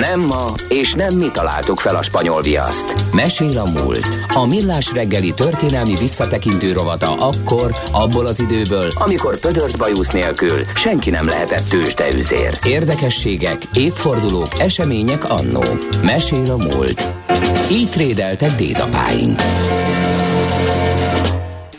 Nem 0.00 0.20
ma, 0.20 0.54
és 0.68 0.94
nem 0.94 1.16
mi 1.16 1.30
találtuk 1.32 1.80
fel 1.80 1.96
a 1.96 2.02
spanyol 2.02 2.42
viaszt. 2.42 2.94
Mesél 3.12 3.58
a 3.58 3.70
múlt. 3.70 4.18
A 4.34 4.46
millás 4.46 4.92
reggeli 4.92 5.32
történelmi 5.34 5.94
visszatekintő 5.96 6.72
rovata 6.72 7.14
akkor, 7.14 7.72
abból 7.92 8.26
az 8.26 8.40
időből, 8.40 8.88
amikor 8.94 9.40
pödört 9.40 9.78
bajusz 9.78 10.10
nélkül 10.10 10.64
senki 10.74 11.10
nem 11.10 11.26
lehetett 11.26 11.68
tőzsdeüzér. 11.68 12.58
Érdekességek, 12.66 13.62
évfordulók, 13.74 14.60
események 14.60 15.30
annó. 15.30 15.62
Mesél 16.02 16.50
a 16.50 16.56
múlt. 16.56 17.12
Így 17.70 17.88
trédeltek 17.88 18.50
dédapáink. 18.50 19.40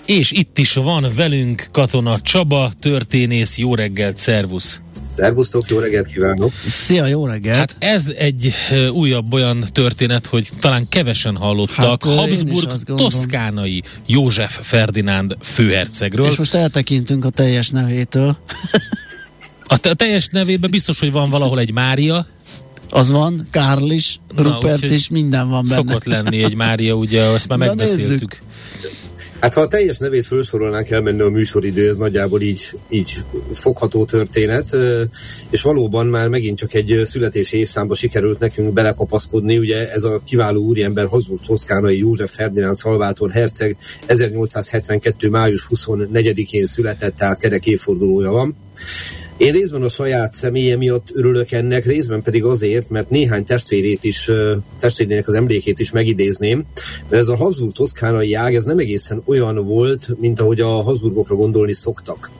És 0.05 0.31
itt 0.31 0.57
is 0.57 0.73
van 0.73 1.05
velünk 1.15 1.67
Katona 1.71 2.19
Csaba, 2.19 2.71
történész, 2.79 3.57
jó 3.57 3.75
reggelt, 3.75 4.17
szervusz! 4.17 4.81
Szervusztok, 5.15 5.69
jó 5.69 5.79
reggelt 5.79 6.07
kívánok! 6.07 6.51
Szia, 6.67 7.05
jó 7.05 7.25
reggelt! 7.25 7.57
Hát 7.57 7.75
ez 7.79 8.11
egy 8.17 8.53
újabb 8.91 9.33
olyan 9.33 9.63
történet, 9.71 10.25
hogy 10.25 10.49
talán 10.59 10.89
kevesen 10.89 11.35
hallottak 11.35 11.75
hát, 11.85 12.03
Habsburg 12.03 12.83
toszkánai 12.83 13.83
József 14.05 14.59
Ferdinánd 14.61 15.35
főhercegről. 15.41 16.27
És 16.27 16.35
most 16.35 16.53
eltekintünk 16.53 17.25
a 17.25 17.29
teljes 17.29 17.69
nevétől. 17.69 18.37
a, 19.67 19.77
te- 19.77 19.89
a 19.89 19.93
teljes 19.93 20.27
nevében 20.31 20.69
biztos, 20.69 20.99
hogy 20.99 21.11
van 21.11 21.29
valahol 21.29 21.59
egy 21.59 21.71
Mária. 21.71 22.27
Az 22.89 23.09
van, 23.11 23.47
Kárl 23.51 23.89
is, 23.91 24.19
Na, 24.35 24.41
Rupert 24.41 24.83
is, 24.83 25.09
minden 25.09 25.49
van 25.49 25.63
benne. 25.63 25.75
Szokott 25.75 26.03
lenni 26.03 26.43
egy 26.43 26.55
Mária, 26.55 26.93
ugye, 26.93 27.21
ezt 27.23 27.47
már 27.47 27.57
Na, 27.57 27.65
megbeszéltük. 27.65 28.09
Nézzük. 28.09 28.37
Hát 29.43 29.53
ha 29.53 29.61
a 29.61 29.67
teljes 29.67 29.97
nevét 29.97 30.25
felsorolnánk, 30.25 30.89
elmenni 30.89 31.21
a 31.21 31.29
műsoridő, 31.29 31.87
ez 31.87 31.97
nagyjából 31.97 32.41
így, 32.41 32.71
így 32.89 33.17
fogható 33.53 34.05
történet, 34.05 34.77
és 35.49 35.61
valóban 35.61 36.07
már 36.07 36.27
megint 36.27 36.57
csak 36.57 36.73
egy 36.73 37.01
születési 37.05 37.57
évszámba 37.57 37.95
sikerült 37.95 38.39
nekünk 38.39 38.73
belekapaszkodni, 38.73 39.57
ugye 39.57 39.91
ez 39.91 40.03
a 40.03 40.21
kiváló 40.25 40.61
úriember 40.61 41.05
Habsburg 41.05 41.41
Toszkánai 41.45 41.97
József 41.97 42.33
Ferdinánd 42.35 42.75
Szalvátor 42.75 43.31
Herceg 43.31 43.77
1872. 44.05 45.29
május 45.29 45.67
24-én 45.75 46.65
született, 46.65 47.15
tehát 47.15 47.39
kerek 47.39 47.65
évfordulója 47.65 48.31
van. 48.31 48.55
Én 49.37 49.51
részben 49.51 49.81
a 49.81 49.89
saját 49.89 50.33
személye 50.33 50.77
miatt 50.77 51.07
örülök 51.13 51.51
ennek, 51.51 51.85
részben 51.85 52.21
pedig 52.21 52.43
azért, 52.43 52.89
mert 52.89 53.09
néhány 53.09 53.43
testvérét 53.43 54.03
is, 54.03 54.31
testvérének 54.79 55.27
az 55.27 55.33
emlékét 55.33 55.79
is 55.79 55.91
megidézném, 55.91 56.65
mert 57.09 57.21
ez 57.21 57.27
a 57.27 57.35
Habsburg 57.35 57.71
toszkánai 57.71 58.33
ág, 58.33 58.55
ez 58.55 58.63
nem 58.63 58.77
egészen 58.77 59.21
olyan 59.25 59.65
volt, 59.65 60.19
mint 60.19 60.39
ahogy 60.39 60.59
a 60.59 60.67
Habsburgokra 60.67 61.35
gondolni 61.35 61.73
szoktak. 61.73 62.31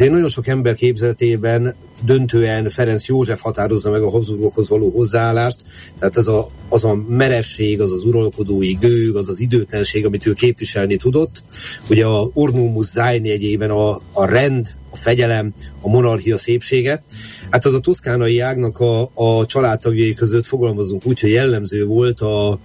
Én 0.00 0.10
nagyon 0.10 0.28
sok 0.28 0.46
ember 0.46 0.74
képzeletében 0.74 1.74
döntően 2.04 2.68
Ferenc 2.68 3.06
József 3.06 3.40
határozza 3.40 3.90
meg 3.90 4.02
a 4.02 4.10
Habsburgokhoz 4.10 4.68
való 4.68 4.90
hozzáállást, 4.90 5.60
tehát 5.98 6.16
ez 6.16 6.26
a, 6.26 6.48
az 6.68 6.84
a 6.84 6.94
meresség, 7.08 7.80
az 7.80 7.92
az 7.92 8.04
uralkodói 8.04 8.72
gőg, 8.72 9.16
az 9.16 9.28
az 9.28 9.40
időtlenség, 9.40 10.06
amit 10.06 10.26
ő 10.26 10.32
képviselni 10.32 10.96
tudott. 10.96 11.42
Ugye 11.90 12.06
a 12.06 12.30
Ornumus 12.34 12.86
Zájn 12.86 13.24
jegyében 13.24 13.70
a, 13.70 14.00
a 14.12 14.24
rend, 14.24 14.74
a 14.92 14.96
fegyelem, 14.96 15.54
a 15.80 15.88
monarchia 15.88 16.38
szépsége. 16.38 17.02
Hát 17.50 17.64
az 17.64 17.74
a 17.74 17.80
toszkánai 17.80 18.38
ágnak 18.38 18.80
a, 18.80 19.10
a 19.14 19.46
családtagjai 19.46 20.14
között 20.14 20.44
fogalmazunk 20.44 21.06
úgy, 21.06 21.20
hogy 21.20 21.30
jellemző 21.30 21.84
volt 21.84 22.20
a 22.20 22.58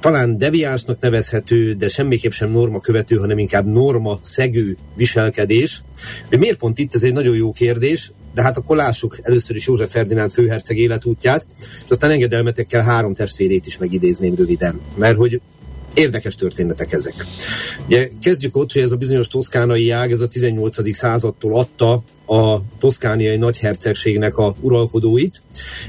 talán 0.00 0.38
deviánsnak 0.38 1.00
nevezhető, 1.00 1.72
de 1.72 1.88
semmiképp 1.88 2.30
sem 2.30 2.50
norma 2.50 2.80
követő, 2.80 3.16
hanem 3.16 3.38
inkább 3.38 3.66
norma 3.66 4.18
szegő 4.22 4.76
viselkedés. 4.94 5.82
Hogy 6.28 6.38
miért 6.38 6.58
pont 6.58 6.78
itt, 6.78 6.94
ez 6.94 7.02
egy 7.02 7.12
nagyon 7.12 7.36
jó 7.36 7.52
kérdés, 7.52 8.12
de 8.34 8.42
hát 8.42 8.56
akkor 8.56 8.76
lássuk 8.76 9.18
először 9.22 9.56
is 9.56 9.66
József 9.66 9.90
Ferdinánd 9.90 10.30
főherceg 10.30 10.76
életútját, 10.78 11.46
és 11.84 11.90
aztán 11.90 12.10
engedelmetekkel 12.10 12.82
három 12.82 13.14
testvérét 13.14 13.66
is 13.66 13.78
megidézném 13.78 14.34
röviden, 14.34 14.80
mert 14.96 15.16
hogy 15.16 15.40
érdekes 15.94 16.34
történetek 16.34 16.92
ezek. 16.92 17.26
Ugye 17.86 18.08
kezdjük 18.22 18.56
ott, 18.56 18.72
hogy 18.72 18.82
ez 18.82 18.90
a 18.90 18.96
bizonyos 18.96 19.28
toszkánai 19.28 19.90
ág, 19.90 20.12
ez 20.12 20.20
a 20.20 20.28
18. 20.28 20.94
századtól 20.96 21.58
adta 21.58 22.02
a 22.32 22.62
toszkániai 22.78 23.36
nagyhercegségnek 23.36 24.36
a 24.36 24.54
uralkodóit, 24.60 25.42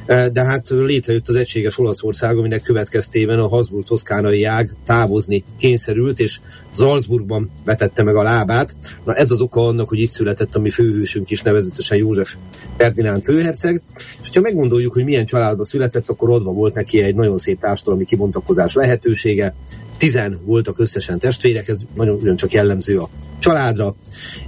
e, 0.06 0.30
de 0.30 0.44
hát 0.44 0.70
létrejött 0.70 1.28
az 1.28 1.36
egységes 1.36 1.80
Olaszország, 1.80 2.38
aminek 2.38 2.62
következtében 2.62 3.40
a 3.40 3.48
Habsburg 3.48 3.86
toszkánai 3.86 4.44
ág 4.44 4.76
távozni 4.86 5.44
kényszerült, 5.60 6.20
és 6.20 6.40
Salzburgban 6.78 7.52
vetette 7.66 8.04
meg 8.04 8.16
a 8.16 8.24
lábát. 8.24 8.76
Na 9.06 9.14
ez 9.14 9.32
az 9.32 9.42
oka 9.42 9.68
annak, 9.68 9.90
hogy 9.90 10.00
itt 10.00 10.12
született 10.12 10.56
a 10.56 10.60
mi 10.60 10.70
főhősünk 10.70 11.30
is, 11.30 11.42
nevezetesen 11.42 11.98
József 11.98 12.36
Ferdinánd 12.78 13.24
főherceg. 13.24 13.82
És 14.22 14.30
ha 14.34 14.40
meggondoljuk, 14.40 14.94
hogy 14.94 15.04
milyen 15.04 15.26
családba 15.26 15.66
született, 15.66 16.10
akkor 16.10 16.30
adva 16.30 16.52
volt 16.52 16.74
neki 16.74 17.02
egy 17.02 17.16
nagyon 17.16 17.38
szép 17.38 17.60
társadalmi 17.60 18.06
kibontakozás 18.06 18.74
lehetősége. 18.74 19.56
Tizen 19.98 20.40
voltak 20.46 20.80
összesen 20.80 21.20
testvérek, 21.20 21.68
ez 21.68 21.78
nagyon 21.96 22.16
ugyancsak 22.16 22.52
jellemző 22.52 22.98
a 22.98 23.10
családra, 23.40 23.96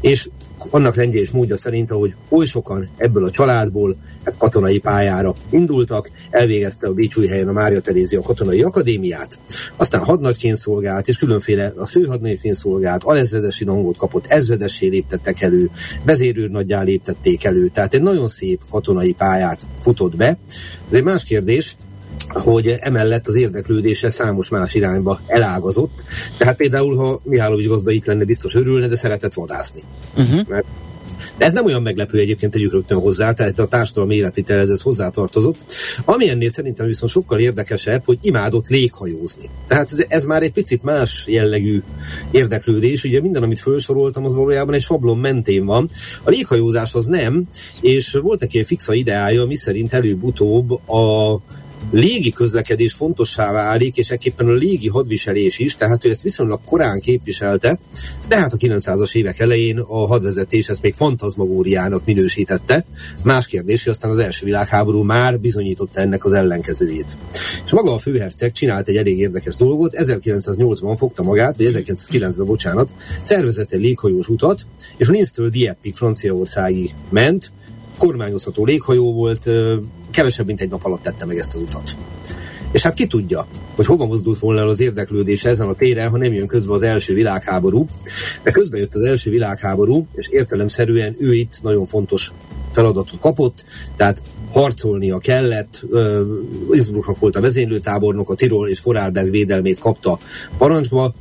és 0.01 0.29
annak 0.69 0.95
rendje 0.95 1.19
és 1.19 1.31
módja 1.31 1.57
szerint, 1.57 1.91
ahogy 1.91 2.15
oly 2.29 2.45
sokan 2.45 2.89
ebből 2.97 3.23
a 3.23 3.29
családból 3.29 3.95
hát 4.23 4.37
katonai 4.37 4.79
pályára 4.79 5.33
indultak, 5.49 6.09
elvégezte 6.29 6.87
a 6.87 6.93
helyen 7.29 7.47
a 7.47 7.51
Mária 7.51 7.79
Terézia 7.79 8.21
katonai 8.21 8.61
akadémiát, 8.61 9.39
aztán 9.75 10.03
hadnagyként 10.03 10.57
szolgált, 10.57 11.07
és 11.07 11.17
különféle 11.17 11.73
a 11.75 11.85
főhadnagyként 11.85 12.55
szolgált, 12.55 13.03
alezredesi 13.03 13.63
rangot 13.63 13.97
kapott, 13.97 14.25
ezredessé 14.25 14.87
léptettek 14.87 15.41
elő, 15.41 15.69
vezérőrnaggyá 16.03 16.81
léptették 16.81 17.43
elő, 17.43 17.67
tehát 17.67 17.93
egy 17.93 18.01
nagyon 18.01 18.27
szép 18.27 18.61
katonai 18.69 19.13
pályát 19.13 19.65
futott 19.81 20.15
be. 20.15 20.37
Ez 20.89 20.93
egy 20.93 21.03
más 21.03 21.23
kérdés, 21.23 21.75
hogy 22.27 22.75
emellett 22.79 23.27
az 23.27 23.35
érdeklődése 23.35 24.09
számos 24.09 24.49
más 24.49 24.73
irányba 24.73 25.19
elágazott. 25.27 26.01
Tehát 26.37 26.55
például, 26.55 26.95
ha 26.95 27.21
Mihálovics 27.23 27.67
gazda 27.67 27.91
itt 27.91 28.05
lenne, 28.05 28.23
biztos 28.23 28.55
örülne, 28.55 28.87
de 28.87 28.95
szeretett 28.95 29.33
vadászni. 29.33 29.83
Uh-huh. 30.15 30.47
Mert 30.47 30.65
de 31.37 31.45
ez 31.45 31.53
nem 31.53 31.65
olyan 31.65 31.81
meglepő 31.81 32.17
egyébként, 32.17 32.51
tegyük 32.51 32.71
rögtön 32.71 32.99
hozzá, 32.99 33.31
tehát 33.31 33.59
a 33.59 33.67
társadalmi 33.67 34.15
életvitelhez 34.15 34.69
ez 34.69 34.81
hozzátartozott. 34.81 35.57
Ami 36.05 36.29
ennél 36.29 36.49
szerintem 36.49 36.85
viszont 36.85 37.11
sokkal 37.11 37.39
érdekesebb, 37.39 38.01
hogy 38.05 38.17
imádott 38.21 38.67
léghajózni. 38.67 39.49
Tehát 39.67 39.91
ez, 39.91 40.05
ez 40.07 40.23
már 40.23 40.41
egy 40.41 40.51
picit 40.51 40.83
más 40.83 41.23
jellegű 41.27 41.81
érdeklődés. 42.31 43.03
Ugye 43.03 43.21
minden, 43.21 43.43
amit 43.43 43.59
felsoroltam, 43.59 44.25
az 44.25 44.35
valójában 44.35 44.73
egy 44.73 44.81
sablon 44.81 45.17
mentén 45.17 45.65
van. 45.65 45.89
A 46.23 46.29
léghajózás 46.29 46.93
az 46.93 47.05
nem, 47.05 47.43
és 47.81 48.11
volt 48.11 48.39
neki 48.39 48.59
egy 48.59 48.65
fixa 48.65 48.93
ideája, 48.93 49.45
mi 49.45 49.55
szerint 49.55 49.93
előbb-utóbb 49.93 50.89
a 50.89 51.41
légi 51.91 52.31
közlekedés 52.31 52.93
fontossá 52.93 53.51
válik, 53.51 53.97
és 53.97 54.09
ekképpen 54.09 54.47
a 54.47 54.51
légi 54.51 54.87
hadviselés 54.87 55.59
is, 55.59 55.75
tehát 55.75 56.05
ő 56.05 56.09
ezt 56.09 56.21
viszonylag 56.21 56.59
korán 56.65 56.99
képviselte, 56.99 57.79
de 58.27 58.37
hát 58.37 58.53
a 58.53 58.57
900-as 58.57 59.15
évek 59.15 59.39
elején 59.39 59.79
a 59.79 60.07
hadvezetés 60.07 60.69
ezt 60.69 60.81
még 60.81 60.93
fantazmagóriának 60.93 62.05
minősítette. 62.05 62.85
Más 63.23 63.47
kérdés, 63.47 63.83
hogy 63.83 63.91
aztán 63.91 64.11
az 64.11 64.17
első 64.17 64.45
világháború 64.45 65.03
már 65.03 65.39
bizonyította 65.39 65.99
ennek 65.99 66.25
az 66.25 66.33
ellenkezőjét. 66.33 67.17
És 67.65 67.71
maga 67.71 67.93
a 67.93 67.97
főherceg 67.97 68.51
csinált 68.51 68.87
egy 68.87 68.97
elég 68.97 69.19
érdekes 69.19 69.55
dolgot, 69.55 69.93
1908-ban 69.97 70.95
fogta 70.97 71.23
magát, 71.23 71.57
vagy 71.57 71.71
1909-ben, 71.73 72.45
bocsánat, 72.45 72.93
szervezett 73.21 73.71
egy 73.71 73.81
léghajós 73.81 74.29
utat, 74.29 74.65
és 74.97 75.09
Linztől 75.09 75.49
Dieppig 75.49 75.93
Franciaországig 75.93 76.93
ment, 77.09 77.51
kormányozható 77.97 78.65
léghajó 78.65 79.13
volt, 79.13 79.49
kevesebb, 80.15 80.45
mint 80.45 80.61
egy 80.61 80.69
nap 80.69 80.85
alatt 80.85 81.03
tette 81.03 81.25
meg 81.25 81.37
ezt 81.37 81.55
az 81.55 81.61
utat. 81.61 81.95
És 82.71 82.81
hát 82.81 82.93
ki 82.93 83.07
tudja, 83.07 83.47
hogy 83.75 83.85
hova 83.85 84.05
mozdult 84.05 84.39
volna 84.39 84.59
el 84.59 84.67
az 84.67 84.79
érdeklődés 84.79 85.45
ezen 85.45 85.67
a 85.67 85.73
téren, 85.73 86.09
ha 86.09 86.17
nem 86.17 86.33
jön 86.33 86.47
közbe 86.47 86.73
az 86.73 86.83
első 86.83 87.13
világháború. 87.13 87.85
De 88.43 88.51
közben 88.51 88.79
jött 88.79 88.93
az 88.93 89.01
első 89.01 89.29
világháború, 89.29 90.07
és 90.15 90.27
értelemszerűen 90.27 91.15
ő 91.19 91.33
itt 91.33 91.59
nagyon 91.61 91.85
fontos 91.85 92.31
feladatot 92.71 93.19
kapott, 93.19 93.63
tehát 93.95 94.21
harcolnia 94.51 95.17
kellett, 95.17 95.85
Innsbrucknak 96.71 97.19
volt 97.19 97.35
a 97.35 97.41
vezénylőtábornok, 97.41 98.29
a 98.29 98.35
Tirol 98.35 98.69
és 98.69 98.79
Forarlberg 98.79 99.29
védelmét 99.29 99.79
kapta 99.79 100.17
parancsba, 100.57 101.13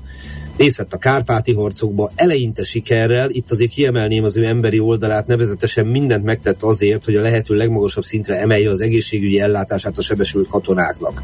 részt 0.57 0.77
vett 0.77 0.93
a 0.93 0.99
kárpáti 0.99 1.53
harcokba, 1.53 2.11
eleinte 2.15 2.63
sikerrel, 2.65 3.31
itt 3.31 3.51
azért 3.51 3.71
kiemelném 3.71 4.25
az 4.25 4.37
ő 4.37 4.45
emberi 4.45 4.79
oldalát, 4.79 5.27
nevezetesen 5.27 5.87
mindent 5.87 6.25
megtett 6.25 6.63
azért, 6.63 7.05
hogy 7.05 7.17
a 7.17 7.21
lehető 7.21 7.55
legmagasabb 7.55 8.05
szintre 8.05 8.41
emelje 8.41 8.71
az 8.71 8.81
egészségügyi 8.81 9.41
ellátását 9.41 9.99
a 9.99 10.03
sebesült 10.03 10.49
katonáknak. 10.49 11.23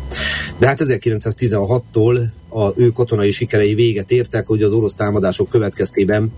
De 0.58 0.66
hát 0.66 0.80
1916-tól 0.84 2.28
a 2.48 2.72
ő 2.76 2.88
katonai 2.88 3.30
sikerei 3.30 3.74
véget 3.74 4.10
értek, 4.10 4.46
hogy 4.46 4.62
az 4.62 4.72
orosz 4.72 4.94
támadások 4.94 5.48
következtében 5.48 6.32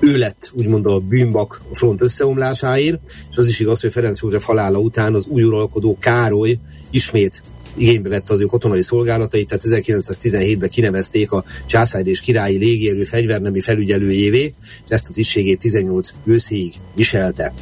ő 0.00 0.16
lett 0.16 0.50
úgymond 0.52 0.86
a 0.86 0.98
bűnbak 0.98 1.60
a 1.72 1.76
front 1.76 2.02
összeomlásáért, 2.02 3.00
és 3.30 3.36
az 3.36 3.48
is 3.48 3.60
igaz, 3.60 3.80
hogy 3.80 3.92
Ferenc 3.92 4.20
József 4.20 4.44
halála 4.44 4.78
után 4.78 5.14
az 5.14 5.26
új 5.26 5.42
uralkodó 5.42 5.96
Károly 6.00 6.58
ismét 6.90 7.42
igénybe 7.78 8.08
vette 8.08 8.32
az 8.32 8.40
ő 8.40 8.44
katonai 8.44 8.82
szolgálatait, 8.82 9.48
tehát 9.48 9.82
1917-ben 9.84 10.68
kinevezték 10.68 11.32
a 11.32 11.44
császár 11.66 12.06
és 12.06 12.20
királyi 12.20 12.58
légierő 12.58 13.02
fegyvernemi 13.02 13.60
felügyelőjévé, 13.60 14.54
és 14.84 14.88
ezt 14.88 15.08
a 15.08 15.12
tisztségét 15.12 15.58
18 15.58 16.10
őszéig 16.24 16.72
viselte. 16.94 17.52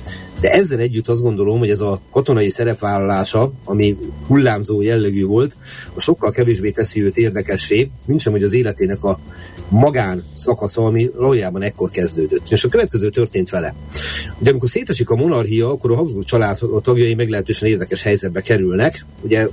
De 0.41 0.51
ezzel 0.51 0.79
együtt 0.79 1.09
azt 1.09 1.23
gondolom, 1.23 1.59
hogy 1.59 1.71
ez 1.71 1.81
a 1.81 2.01
katonai 2.11 2.49
szerepvállalása, 2.49 3.53
ami 3.65 3.97
hullámzó 4.27 4.83
jellegű 4.83 5.25
volt, 5.25 5.57
a 5.95 6.01
sokkal 6.01 6.31
kevésbé 6.31 6.71
teszi 6.71 7.03
őt 7.03 7.17
érdekessé, 7.17 7.91
mint 8.07 8.23
hogy 8.23 8.43
az 8.43 8.53
életének 8.53 9.05
a 9.05 9.19
magán 9.69 10.25
szakasza, 10.35 10.83
ami 10.83 11.11
valójában 11.15 11.62
ekkor 11.62 11.91
kezdődött. 11.91 12.51
És 12.51 12.65
a 12.65 12.69
következő 12.69 13.11
történt 13.11 13.51
vele. 13.51 13.75
Ugye 14.39 14.51
amikor 14.51 14.69
szétesik 14.69 15.11
a 15.11 15.17
monarchia, 15.17 15.71
akkor 15.71 15.91
a 15.91 15.97
Habsburg 15.97 16.25
család 16.25 16.59
tagjai 16.83 17.15
meglehetősen 17.15 17.69
érdekes 17.69 18.03
helyzetbe 18.03 18.41
kerülnek. 18.41 19.05
Ugye 19.23 19.49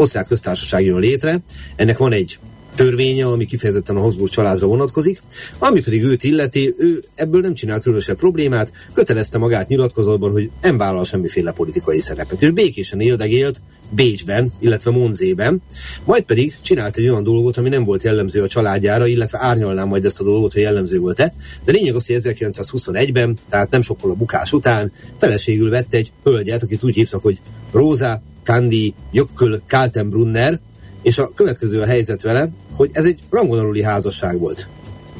osztrák 0.00 0.26
köztársaság 0.26 0.84
jön 0.84 0.98
létre, 0.98 1.38
ennek 1.76 1.98
van 1.98 2.12
egy 2.12 2.38
törvénye, 2.74 3.26
ami 3.26 3.44
kifejezetten 3.44 3.96
a 3.96 4.00
Habsburg 4.00 4.30
családra 4.30 4.66
vonatkozik, 4.66 5.22
ami 5.58 5.80
pedig 5.80 6.02
őt 6.02 6.24
illeti, 6.24 6.74
ő 6.78 7.02
ebből 7.14 7.40
nem 7.40 7.54
csinált 7.54 7.82
különösebb 7.82 8.16
problémát, 8.16 8.72
kötelezte 8.94 9.38
magát 9.38 9.68
nyilatkozatban, 9.68 10.30
hogy 10.30 10.50
nem 10.62 10.76
vállal 10.76 11.04
semmiféle 11.04 11.52
politikai 11.52 11.98
szerepet, 11.98 12.42
és 12.42 12.50
békésen 12.50 13.00
éldegélt 13.00 13.60
Bécsben, 13.92 14.52
illetve 14.58 14.90
Monzében, 14.90 15.62
majd 16.04 16.22
pedig 16.22 16.54
csinált 16.60 16.96
egy 16.96 17.08
olyan 17.08 17.22
dolgot, 17.22 17.56
ami 17.56 17.68
nem 17.68 17.84
volt 17.84 18.02
jellemző 18.02 18.42
a 18.42 18.48
családjára, 18.48 19.06
illetve 19.06 19.38
árnyalnám 19.40 19.88
majd 19.88 20.04
ezt 20.04 20.20
a 20.20 20.24
dolgot, 20.24 20.52
hogy 20.52 20.62
jellemző 20.62 20.98
volt-e, 20.98 21.34
de 21.64 21.72
lényeg 21.72 21.94
az, 21.94 22.06
hogy 22.06 22.16
1921-ben, 22.18 23.36
tehát 23.48 23.70
nem 23.70 23.82
sokkal 23.82 24.10
a 24.10 24.14
bukás 24.14 24.52
után, 24.52 24.92
feleségül 25.18 25.70
vette 25.70 25.96
egy 25.96 26.12
hölgyet, 26.24 26.62
akit 26.62 26.84
úgy 26.84 26.94
hívtak, 26.94 27.22
hogy 27.22 27.38
Róza 27.72 28.22
Kandi 28.44 28.94
Jökköl 29.12 29.60
Kaltenbrunner, 29.68 30.60
és 31.02 31.18
a 31.18 31.32
következő 31.34 31.80
a 31.80 31.86
helyzet 31.86 32.22
vele, 32.22 32.50
hogy 32.72 32.90
ez 32.92 33.04
egy 33.04 33.18
rangon 33.30 33.82
házasság 33.82 34.38
volt. 34.38 34.68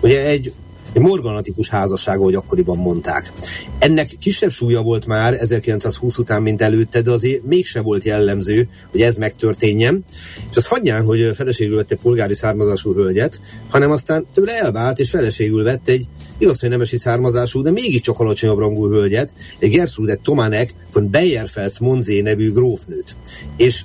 Ugye 0.01 0.27
egy, 0.27 0.53
egy 0.93 1.03
morganatikus 1.03 1.69
házasság, 1.69 2.19
ahogy 2.19 2.35
akkoriban 2.35 2.79
mondták. 2.79 3.33
Ennek 3.79 4.17
kisebb 4.21 4.51
súlya 4.51 4.83
volt 4.83 5.07
már 5.07 5.33
1920 5.33 6.19
után, 6.19 6.43
mint 6.43 6.63
előtte, 6.63 7.01
de 7.01 7.11
azért 7.11 7.45
mégse 7.45 7.81
volt 7.81 8.05
jellemző, 8.05 8.69
hogy 8.91 9.03
ez 9.03 9.17
megtörténjen. 9.17 10.05
És 10.51 10.57
az 10.57 10.67
hagyján, 10.67 11.05
hogy 11.05 11.31
feleségül 11.35 11.77
vette 11.77 11.97
polgári 11.97 12.35
származású 12.35 12.95
hölgyet, 12.95 13.41
hanem 13.69 13.91
aztán 13.91 14.27
tőle 14.35 14.59
elvált, 14.59 14.99
és 14.99 15.11
feleségül 15.11 15.63
vett 15.63 15.89
egy 15.89 16.07
igaz, 16.41 16.61
hogy 16.61 16.69
nemesi 16.69 16.97
származású, 16.97 17.63
de 17.63 17.71
mégiscsak 17.71 18.19
alacsonyabb 18.19 18.59
rangú 18.59 18.89
hölgyet, 18.89 19.33
egy 19.59 19.71
Gertrude 19.71 20.15
Tomanek 20.15 20.75
von 20.93 21.11
Beyerfels 21.11 21.79
Monzé 21.79 22.21
nevű 22.21 22.53
grófnőt. 22.53 23.17
És 23.57 23.83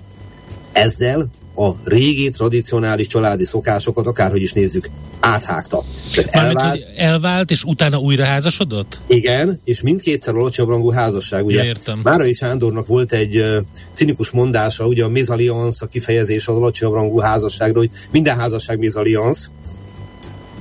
ezzel 0.72 1.30
a 1.56 1.72
régi, 1.84 2.30
tradicionális 2.30 3.08
családi 3.08 3.46
szokásokat, 3.46 4.08
akárhogy 4.08 4.42
is 4.42 4.54
nézzük, 4.54 4.90
áthágta. 5.20 5.84
elvált, 6.30 6.86
elvált, 6.98 7.52
és 7.52 7.64
utána 7.64 7.98
újra 7.98 8.26
házasodott? 8.26 9.02
Igen, 9.08 9.62
és 9.64 9.82
mindkétszer 9.82 10.36
alacsonyabb 10.36 10.72
rangú 10.72 10.90
házasság. 10.90 11.46
Ugye 11.46 11.58
ja, 11.58 11.64
értem. 11.64 12.00
Márai 12.04 12.34
Sándornak 12.34 12.88
volt 12.88 13.12
egy 13.12 13.38
uh, 13.38 13.58
cinikus 13.94 14.30
mondása, 14.30 14.88
ugye 14.88 15.04
a 15.04 15.10
mézaliansz, 15.10 15.82
a 15.82 15.88
kifejezés 15.88 16.48
az 16.48 16.56
alacsonyabb 16.56 16.96
rangú 16.96 17.18
házasságról, 17.18 17.78
hogy 17.78 17.92
minden 18.12 18.38
házasság 18.38 18.78
mézaliansz. 18.78 19.50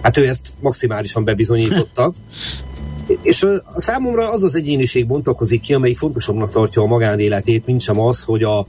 Hát 0.04 0.16
ő 0.16 0.28
ezt 0.28 0.52
maximálisan 0.60 1.24
bebizonyította. 1.24 2.12
És 3.22 3.42
a, 3.42 3.62
számomra 3.76 4.30
az 4.30 4.42
az 4.42 4.54
egyéniség 4.54 5.06
bontakozik 5.06 5.60
ki, 5.60 5.74
amelyik 5.74 5.98
fontosabbnak 5.98 6.50
tartja 6.50 6.82
a 6.82 6.86
magánéletét, 6.86 7.66
mint 7.66 7.80
sem 7.80 8.00
az, 8.00 8.22
hogy 8.22 8.42
a 8.42 8.66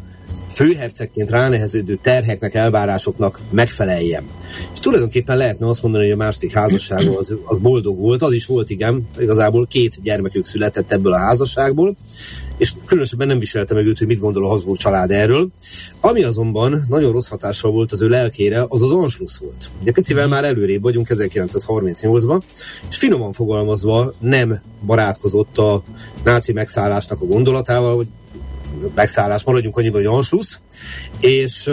főhercegként 0.50 1.30
ráneheződő 1.30 2.00
terheknek, 2.02 2.54
elvárásoknak 2.54 3.40
megfeleljen. 3.52 4.24
És 4.74 4.80
tulajdonképpen 4.80 5.38
lehetne 5.38 5.68
azt 5.68 5.82
mondani, 5.82 6.04
hogy 6.04 6.14
a 6.14 6.18
második 6.18 6.54
házassága 6.54 7.18
az, 7.18 7.36
az 7.46 7.58
boldog 7.58 8.00
volt, 8.00 8.22
az 8.22 8.34
is 8.34 8.46
volt, 8.46 8.70
igen, 8.70 9.08
igazából 9.20 9.68
két 9.68 10.02
gyermekük 10.02 10.46
született 10.46 10.92
ebből 10.92 11.14
a 11.14 11.18
házasságból, 11.18 11.96
és 12.58 12.74
különösebben 12.86 13.28
nem 13.28 13.40
viselte 13.40 13.74
meg 13.74 13.86
őt, 13.86 13.98
hogy 13.98 14.08
mit 14.08 14.20
gondol 14.20 14.46
a 14.46 14.48
Habsburg 14.48 14.78
család 14.78 15.12
erről. 15.12 15.50
Ami 16.00 16.24
azonban 16.24 16.86
nagyon 16.90 17.12
rossz 17.12 17.28
hatással 17.28 17.72
volt 17.72 17.92
az 17.92 18.02
ő 18.02 18.08
lelkére, 18.08 18.66
az 18.68 18.82
az 18.82 18.92
Anschluss 18.92 19.38
volt. 19.38 19.70
Ugye 19.82 19.92
picivel 19.92 20.28
már 20.28 20.44
előrébb 20.44 20.82
vagyunk 20.82 21.08
1938-ban, 21.10 22.42
és 22.90 22.98
finoman 22.98 23.34
fogalmazva 23.34 24.14
nem 24.20 24.62
barátkozott 24.86 25.58
a 25.58 25.84
náci 26.24 26.52
megszállásnak 26.52 27.22
a 27.22 27.26
gondolatával, 27.26 27.96
hogy 27.96 28.08
megszállás, 28.96 29.44
maradjunk 29.44 29.78
annyiban, 29.78 30.02
hogy 30.04 30.16
Anschluss, 30.16 30.58
és 31.20 31.70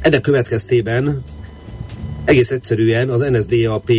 ennek 0.00 0.20
következtében 0.20 1.22
egész 2.30 2.50
egyszerűen 2.50 3.08
az 3.08 3.20
NSDAP 3.20 3.92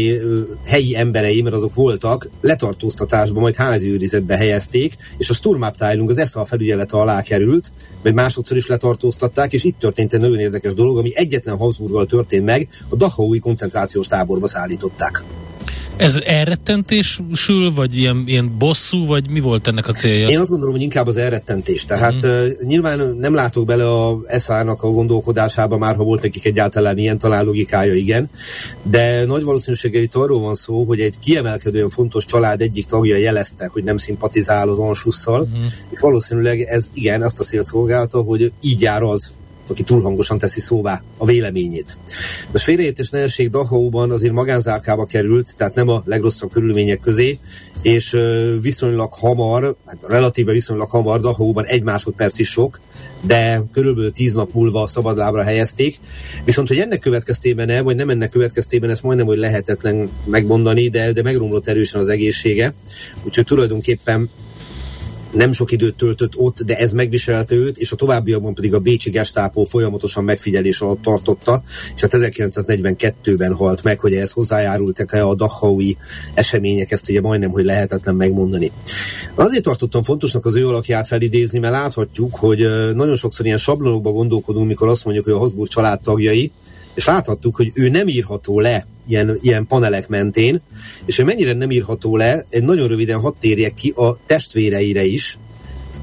helyi 0.66 0.96
emberei, 0.96 1.42
mert 1.42 1.56
azok 1.56 1.74
voltak, 1.74 2.30
letartóztatásba, 2.42 3.40
majd 3.40 3.56
házi 3.56 4.10
helyezték, 4.30 4.98
és 5.18 5.30
a 5.30 5.34
Sturmabteilung 5.34 6.10
az 6.10 6.18
ESZA 6.18 6.46
felügyelete 6.46 6.98
alá 6.98 7.22
került, 7.22 7.72
mert 8.04 8.16
másodszor 8.16 8.58
is 8.58 8.68
letartóztatták, 8.68 9.54
és 9.54 9.64
itt 9.64 9.80
történt 9.80 10.14
egy 10.14 10.20
nagyon 10.20 10.40
érdekes 10.40 10.74
dolog, 10.74 10.98
ami 10.98 11.12
egyetlen 11.16 11.58
Habsburggal 11.58 12.06
történt 12.06 12.46
meg, 12.46 12.68
a 12.90 12.96
Dachaui 12.96 13.40
koncentrációs 13.40 14.08
táborba 14.08 14.48
szállították. 14.48 15.24
Ez 16.02 16.20
elrettentésül, 16.26 17.74
vagy 17.76 17.98
ilyen, 17.98 18.24
ilyen 18.26 18.58
bosszú, 18.58 19.06
vagy 19.06 19.30
mi 19.30 19.40
volt 19.40 19.68
ennek 19.68 19.88
a 19.88 19.92
célja? 19.92 20.30
Én 20.30 20.40
azt 20.40 20.50
gondolom, 20.50 20.74
hogy 20.74 20.84
inkább 20.84 21.08
az 21.08 21.18
elrettentés. 21.18 21.86
Tehát 21.86 22.26
mm. 22.26 22.30
uh, 22.30 22.48
nyilván 22.64 23.16
nem 23.20 23.34
látok 23.34 23.66
bele 23.66 23.92
a 23.92 24.22
SZA-nak 24.28 24.84
a 24.84 24.90
gondolkodásába 24.90 25.78
már, 25.78 25.96
ha 25.96 26.04
volt 26.04 26.22
nekik 26.22 26.46
egyáltalán 26.46 26.98
ilyen 26.98 27.18
talán 27.18 27.46
logikája, 27.46 27.94
igen. 27.94 28.30
De 28.84 29.26
nagy 29.26 29.44
valószínűséggel 29.44 30.02
itt 30.02 30.16
arról 30.16 30.40
van 30.40 30.56
szó, 30.56 30.84
hogy 30.84 31.00
egy 31.00 31.20
kiemelkedően 31.20 31.90
fontos 31.90 32.26
család 32.26 32.62
egyik 32.62 32.86
tagja 32.86 33.16
jelezte, 33.16 33.70
hogy 33.72 33.84
nem 33.84 33.98
szimpatizál 33.98 34.70
az 34.70 34.78
Ansusszal, 34.78 35.48
mm. 35.50 35.66
és 35.90 36.00
valószínűleg 36.00 36.60
ez 36.60 36.90
igen 36.94 37.22
azt 37.22 37.40
a 37.40 37.44
cél 37.44 37.64
szolgálta, 37.64 38.22
hogy 38.22 38.52
így 38.62 38.82
jár 38.82 39.02
az, 39.02 39.32
aki 39.72 39.84
túl 39.84 40.02
hangosan 40.02 40.38
teszi 40.38 40.60
szóvá 40.60 41.04
a 41.18 41.26
véleményét. 41.26 41.98
Most 42.52 42.64
félreértés 42.64 43.10
ne 43.10 43.48
Dachauban 43.50 44.12
azért 44.12 44.34
magánzárkába 44.34 45.06
került, 45.06 45.54
tehát 45.58 45.76
nem 45.76 45.90
a 45.90 46.04
legrosszabb 46.06 46.52
körülmények 46.52 47.00
közé, 47.00 47.40
és 47.82 48.18
viszonylag 48.62 49.14
hamar, 49.14 49.76
hát 49.86 50.06
relatíve 50.08 50.52
viszonylag 50.52 50.90
hamar 50.90 51.20
Dachauban 51.20 51.66
egy 51.66 51.84
másodperc 51.84 52.40
is 52.40 52.50
sok, 52.50 52.80
de 53.26 53.64
körülbelül 53.72 54.12
tíz 54.12 54.34
nap 54.34 54.54
múlva 54.54 54.88
szabadlábra 54.88 55.44
helyezték. 55.44 56.00
Viszont, 56.46 56.68
hogy 56.68 56.80
ennek 56.80 57.00
következtében 57.00 57.84
vagy 57.84 57.96
nem 57.96 58.10
ennek 58.10 58.30
következtében, 58.30 58.90
ezt 58.90 59.04
majdnem, 59.04 59.26
hogy 59.26 59.38
lehetetlen 59.38 60.10
megmondani, 60.26 60.90
de, 60.90 61.12
de 61.12 61.22
megromlott 61.22 61.68
erősen 61.68 62.02
az 62.02 62.08
egészsége. 62.08 62.74
Úgyhogy 63.24 63.46
tulajdonképpen 63.46 64.30
nem 65.32 65.52
sok 65.52 65.72
időt 65.72 65.96
töltött 65.96 66.36
ott, 66.36 66.62
de 66.64 66.78
ez 66.78 66.92
megviselte 66.92 67.56
őt, 67.56 67.78
és 67.78 67.92
a 67.92 67.96
továbbiakban 67.96 68.54
pedig 68.54 68.74
a 68.74 68.80
Bécsi 68.80 69.10
Gestápó 69.10 69.64
folyamatosan 69.64 70.24
megfigyelés 70.24 70.82
alatt 70.82 71.02
tartotta, 71.02 71.64
és 71.96 72.02
hát 72.02 72.12
1942-ben 72.14 73.54
halt 73.54 73.84
meg, 73.84 74.00
hogy 74.00 74.14
ehhez 74.14 74.32
hozzájárultak-e 74.32 75.26
a 75.26 75.36
Dachaui 75.36 75.98
események, 76.34 76.92
ezt 76.92 77.10
ugye 77.10 77.22
majdnem, 77.22 77.52
hogy 77.52 77.66
lehetetlen 77.66 78.16
megmondani. 78.16 78.72
Azért 79.36 79.64
tartottam 79.64 80.04
fontosnak 80.04 80.46
az 80.46 80.56
ő 80.56 80.68
alakját 80.68 81.08
felidézni, 81.08 81.60
mert 81.60 81.74
láthatjuk, 81.74 82.36
hogy 82.36 82.60
nagyon 82.96 83.16
sokszor 83.16 83.46
ilyen 83.46 83.58
sablonokba 83.58 84.12
gondolkodunk, 84.12 84.68
mikor 84.68 84.88
azt 84.88 85.06
mondjuk, 85.06 85.26
hogy 85.26 85.34
a 85.34 85.38
Habsburg 85.38 85.70
családtagjai, 85.70 86.52
és 86.94 87.06
láthattuk, 87.06 87.56
hogy 87.56 87.72
ő 87.74 87.90
nem 87.90 88.08
írható 88.08 88.60
le 88.60 88.86
ilyen, 89.08 89.38
ilyen 89.42 89.68
panelek 89.68 90.08
mentén, 90.08 90.62
és 91.06 91.16
hogy 91.16 91.26
mennyire 91.26 91.54
nem 91.54 91.72
írható 91.72 92.18
le, 92.18 92.46
egy 92.50 92.64
nagyon 92.64 92.88
röviden 92.88 93.20
hadd 93.20 93.34
térjek 93.40 93.74
ki 93.74 93.90
a 93.90 94.18
testvéreire 94.26 95.04
is, 95.04 95.38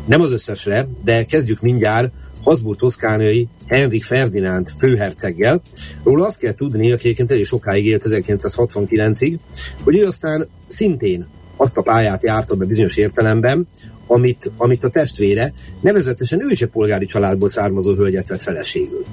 nem 0.07 0.21
az 0.21 0.31
összesre, 0.31 0.89
de 1.05 1.25
kezdjük 1.25 1.61
mindjárt 1.61 2.13
Habsburg 2.43 2.79
toszkánai 2.79 3.49
Henrik 3.67 4.05
Ferdinánd 4.05 4.69
főherceggel. 4.79 5.63
Róla 6.03 6.27
azt 6.27 6.39
kell 6.39 6.55
tudni, 6.55 6.93
aki 6.93 7.05
egyébként 7.05 7.31
elég 7.31 7.45
sokáig 7.45 7.87
élt 7.87 8.03
1969-ig, 8.07 9.39
hogy 9.85 9.97
ő 9.97 10.07
aztán 10.07 10.49
szintén 10.67 11.27
azt 11.57 11.77
a 11.77 11.83
pályát 11.83 12.23
járta 12.23 12.55
be 12.55 12.65
bizonyos 12.65 12.97
értelemben, 12.97 13.69
amit, 14.07 14.51
amit 14.57 14.85
a 14.85 14.89
testvére, 14.89 15.53
nevezetesen 15.81 16.43
ő 16.43 16.49
is 16.51 16.63
egy 16.63 16.69
polgári 16.69 17.07
családból 17.07 17.49
származó 17.49 17.95
hölgyet 17.95 18.29
vett 18.29 18.41
feleségül 18.41 19.05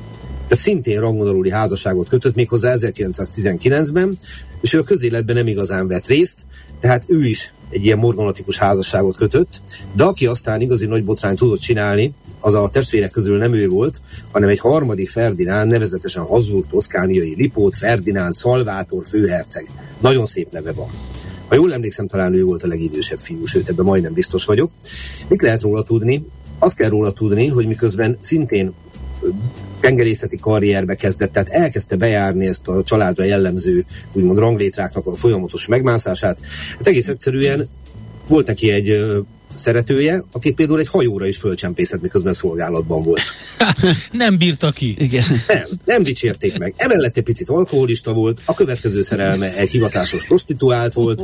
de 0.47 0.55
szintén 0.55 0.99
rangon 0.99 1.51
házasságot 1.51 2.09
kötött 2.09 2.35
méghozzá 2.35 2.75
1919-ben, 2.77 4.17
és 4.61 4.73
ő 4.73 4.79
a 4.79 4.83
közéletben 4.83 5.35
nem 5.35 5.47
igazán 5.47 5.87
vett 5.87 6.05
részt, 6.05 6.45
tehát 6.79 7.03
ő 7.07 7.25
is 7.25 7.53
egy 7.69 7.85
ilyen 7.85 7.97
morganatikus 7.97 8.57
házasságot 8.57 9.15
kötött, 9.15 9.61
de 9.93 10.03
aki 10.03 10.25
aztán 10.25 10.61
igazi 10.61 10.85
nagy 10.85 11.03
botrány 11.03 11.35
tudott 11.35 11.59
csinálni, 11.59 12.13
az 12.39 12.53
a 12.53 12.69
testvérek 12.69 13.11
közül 13.11 13.37
nem 13.37 13.53
ő 13.53 13.67
volt, 13.67 14.01
hanem 14.31 14.49
egy 14.49 14.59
harmadik 14.59 15.09
Ferdinánd, 15.09 15.71
nevezetesen 15.71 16.23
Hazur, 16.23 16.63
Toszkániai 16.69 17.35
Lipót, 17.37 17.75
Ferdinánd, 17.75 18.33
Szalvátor 18.33 19.05
főherceg. 19.05 19.67
Nagyon 20.01 20.25
szép 20.25 20.51
neve 20.51 20.71
van. 20.71 20.89
Ha 21.47 21.55
jól 21.55 21.73
emlékszem, 21.73 22.07
talán 22.07 22.33
ő 22.33 22.43
volt 22.43 22.63
a 22.63 22.67
legidősebb 22.67 23.17
fiú, 23.17 23.45
sőt, 23.45 23.69
ebben 23.69 23.85
majdnem 23.85 24.13
biztos 24.13 24.45
vagyok. 24.45 24.71
Mit 25.27 25.41
lehet 25.41 25.61
róla 25.61 25.83
tudni? 25.83 26.25
Azt 26.59 26.75
kell 26.75 26.89
róla 26.89 27.11
tudni, 27.11 27.47
hogy 27.47 27.67
miközben 27.67 28.17
szintén 28.19 28.73
tengerészeti 29.85 30.37
karrierbe 30.37 30.95
kezdett, 30.95 31.31
tehát 31.31 31.49
elkezdte 31.49 31.95
bejárni 31.95 32.45
ezt 32.45 32.67
a 32.67 32.83
családra 32.83 33.23
jellemző, 33.23 33.85
úgymond 34.13 34.37
ranglétráknak 34.37 35.05
a 35.05 35.15
folyamatos 35.15 35.67
megmászását. 35.67 36.39
Hát 36.77 36.87
egész 36.87 37.07
egyszerűen 37.07 37.67
volt 38.27 38.47
neki 38.47 38.71
egy 38.71 39.05
szeretője, 39.55 40.23
akit 40.31 40.55
például 40.55 40.79
egy 40.79 40.87
hajóra 40.87 41.25
is 41.25 41.37
fölcsempészett, 41.37 42.01
miközben 42.01 42.33
szolgálatban 42.33 43.03
volt. 43.03 43.21
nem 44.11 44.37
bírta 44.37 44.71
ki. 44.71 44.95
Igen. 44.99 45.25
Nem, 45.47 45.63
nem 45.85 46.03
dicsérték 46.03 46.57
meg. 46.57 46.73
Emellett 46.77 47.17
egy 47.17 47.23
picit 47.23 47.49
alkoholista 47.49 48.13
volt, 48.13 48.41
a 48.45 48.53
következő 48.53 49.01
szerelme 49.01 49.55
egy 49.55 49.69
hivatásos 49.69 50.25
prostituált 50.25 50.93
volt. 50.93 51.21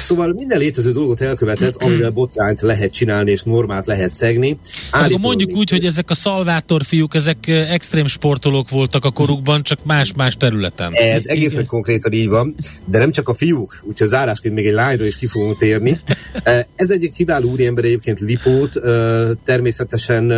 Szóval 0.00 0.32
minden 0.32 0.58
létező 0.58 0.92
dolgot 0.92 1.20
elkövetett, 1.20 1.74
amivel 1.82 2.10
botrányt 2.10 2.60
lehet 2.60 2.92
csinálni 2.92 3.30
és 3.30 3.42
normát 3.42 3.86
lehet 3.86 4.12
szegni. 4.12 4.58
Hát 4.90 5.04
akkor 5.04 5.20
mondjuk 5.20 5.56
úgy, 5.56 5.70
hogy 5.70 5.84
ezek 5.84 6.10
a 6.10 6.14
szalvátor 6.14 6.84
fiúk, 6.84 7.14
ezek 7.14 7.48
extrém 7.48 8.06
sportolók 8.06 8.70
voltak 8.70 9.04
a 9.04 9.10
korukban, 9.10 9.62
csak 9.62 9.84
más-más 9.84 10.36
területen. 10.36 10.92
Ez 10.92 11.26
egészen 11.26 11.66
konkrétan 11.66 12.12
így 12.12 12.28
van, 12.28 12.54
de 12.84 12.98
nem 12.98 13.10
csak 13.10 13.28
a 13.28 13.34
fiúk, 13.34 13.82
úgyhogy 13.82 14.08
zárásként 14.08 14.54
még 14.54 14.66
egy 14.66 14.72
lányra 14.72 15.04
is 15.04 15.16
ki 15.16 15.26
fogunk 15.26 15.58
térni. 15.58 16.00
Ez 16.76 16.90
egy 16.90 17.10
kiváló 17.14 17.50
úriember 17.50 17.84
egyébként 17.84 18.20
Lipót, 18.20 18.80
természetesen 19.44 20.30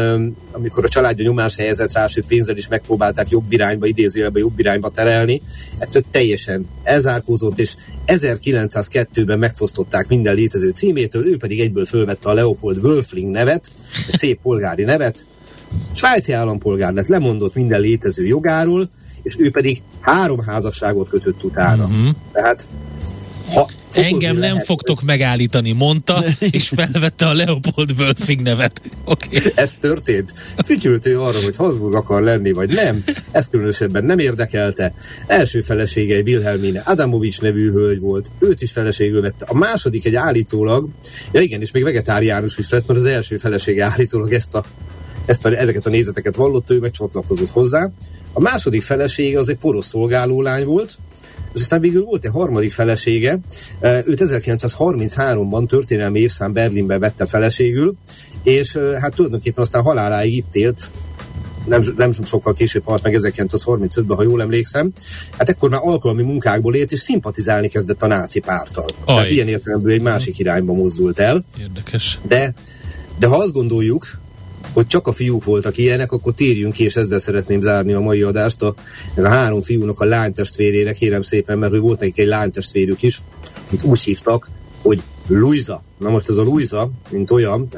amikor 0.52 0.84
a 0.84 0.88
családja 0.88 1.24
nyomás 1.24 1.56
helyezett 1.56 1.92
rá, 1.92 2.08
hogy 2.14 2.26
pénzzel 2.26 2.56
is 2.56 2.68
megpróbálták 2.68 3.28
jobb 3.28 3.52
irányba, 3.52 3.86
idézőjelbe 3.86 4.38
jobb 4.38 4.58
irányba 4.58 4.90
terelni, 4.90 5.42
ettől 5.78 6.02
teljesen 6.10 6.68
elzárkózott, 6.82 7.58
és 7.58 7.74
1902-ben 8.06 9.38
megfosztották 9.38 10.08
minden 10.08 10.34
létező 10.34 10.70
címétől, 10.70 11.26
ő 11.26 11.36
pedig 11.36 11.60
egyből 11.60 11.84
fölvette 11.84 12.28
a 12.28 12.32
Leopold 12.32 12.84
Wölfling 12.84 13.30
nevet, 13.30 13.70
szép 14.08 14.40
polgári 14.42 14.84
nevet, 14.84 15.24
svájci 15.92 16.32
állampolgár 16.32 16.92
lett, 16.92 17.06
lemondott 17.06 17.54
minden 17.54 17.80
létező 17.80 18.26
jogáról, 18.26 18.88
és 19.22 19.36
ő 19.38 19.50
pedig 19.50 19.82
három 20.00 20.40
házasságot 20.40 21.08
kötött 21.08 21.42
utána. 21.42 21.84
Uh-huh. 21.84 22.14
Tehát 22.32 22.66
ha 23.48 23.68
Engem 23.94 24.36
nem 24.36 24.52
lehet, 24.52 24.66
fogtok 24.66 25.02
megállítani, 25.02 25.72
mondta, 25.72 26.24
és 26.50 26.68
felvette 26.68 27.26
a 27.26 27.32
Leopold 27.32 27.90
Wölfing 27.98 28.40
nevet. 28.40 28.80
Okay. 29.04 29.42
Ez 29.54 29.72
történt. 29.80 30.34
Fütyült 30.64 31.06
ő 31.06 31.20
arra, 31.20 31.38
hogy 31.44 31.56
Habsburg 31.56 31.94
akar 31.94 32.22
lenni, 32.22 32.52
vagy 32.52 32.70
nem. 32.70 33.04
Ez 33.30 33.48
különösebben 33.48 34.04
nem 34.04 34.18
érdekelte. 34.18 34.94
Első 35.26 35.60
felesége 35.60 36.14
egy 36.14 36.28
Wilhelmine 36.28 36.82
Adamovics 36.84 37.40
nevű 37.40 37.70
hölgy 37.70 38.00
volt. 38.00 38.30
Őt 38.38 38.62
is 38.62 38.72
feleségül 38.72 39.20
vette. 39.20 39.44
A 39.48 39.54
második 39.54 40.04
egy 40.04 40.14
állítólag, 40.14 40.88
ja 41.32 41.40
igen, 41.40 41.60
és 41.60 41.70
még 41.70 41.82
vegetáriánus 41.82 42.58
is 42.58 42.70
lett, 42.70 42.86
mert 42.86 42.98
az 42.98 43.06
első 43.06 43.36
felesége 43.36 43.84
állítólag 43.84 44.32
ezt 44.32 44.54
a, 44.54 44.64
ezt 45.26 45.44
a, 45.44 45.58
ezeket 45.58 45.86
a 45.86 45.90
nézeteket 45.90 46.34
vallotta, 46.34 46.74
ő 46.74 46.78
meg 46.78 46.90
csatlakozott 46.90 47.50
hozzá. 47.50 47.90
A 48.32 48.40
második 48.40 48.82
felesége 48.82 49.38
az 49.38 49.48
egy 49.48 49.56
porosz 49.56 49.86
szolgáló 49.86 50.42
lány 50.42 50.64
volt, 50.64 50.98
és 51.54 51.60
aztán 51.60 51.80
végül 51.80 52.04
volt 52.04 52.24
egy 52.24 52.30
harmadik 52.30 52.72
felesége, 52.72 53.38
őt 53.80 54.20
1933-ban 54.24 55.68
történelmi 55.68 56.20
évszám 56.20 56.52
Berlinben 56.52 57.00
vette 57.00 57.26
feleségül, 57.26 57.94
és 58.42 58.78
hát 59.00 59.14
tulajdonképpen 59.14 59.62
aztán 59.62 59.82
haláláig 59.82 60.36
itt 60.36 60.54
élt, 60.54 60.90
nem, 61.66 61.82
nem 61.96 62.12
sokkal 62.24 62.54
később 62.54 62.84
halt 62.84 63.02
meg 63.02 63.16
1935-ben, 63.20 64.16
ha 64.16 64.22
jól 64.22 64.40
emlékszem. 64.42 64.92
Hát 65.38 65.48
ekkor 65.48 65.70
már 65.70 65.80
alkalmi 65.82 66.22
munkákból 66.22 66.74
élt, 66.74 66.92
és 66.92 66.98
szimpatizálni 66.98 67.68
kezdett 67.68 68.02
a 68.02 68.06
náci 68.06 68.40
pártal. 68.40 68.84
Aj. 69.04 69.14
Tehát 69.14 69.30
ilyen 69.30 69.48
értelemben 69.48 69.92
egy 69.92 70.00
másik 70.00 70.38
irányba 70.38 70.72
mozdult 70.72 71.18
el. 71.18 71.44
Érdekes. 71.60 72.18
De, 72.28 72.54
de 73.18 73.26
ha 73.26 73.36
azt 73.36 73.52
gondoljuk, 73.52 74.20
hogy 74.72 74.86
csak 74.86 75.06
a 75.06 75.12
fiúk 75.12 75.44
voltak 75.44 75.78
ilyenek, 75.78 76.12
akkor 76.12 76.32
térjünk 76.34 76.72
ki, 76.72 76.84
és 76.84 76.96
ezzel 76.96 77.18
szeretném 77.18 77.60
zárni 77.60 77.92
a 77.92 78.00
mai 78.00 78.22
adást. 78.22 78.62
A, 78.62 78.74
a 79.16 79.28
három 79.28 79.60
fiúnak 79.60 80.00
a 80.00 80.04
lánytestvérére, 80.04 80.92
kérem 80.92 81.22
szépen, 81.22 81.58
mert 81.58 81.72
hogy 81.72 81.80
volt 81.80 82.00
nekik 82.00 82.18
egy 82.18 82.26
lánytestvérük 82.26 83.02
is, 83.02 83.22
amit 83.70 83.84
úgy 83.84 84.00
hívtak, 84.00 84.48
hogy 84.82 85.02
Luisa. 85.28 85.82
Na 85.98 86.10
most 86.10 86.28
ez 86.28 86.36
a 86.36 86.42
Luisa, 86.42 86.90
mint 87.10 87.30
olyan, 87.30 87.68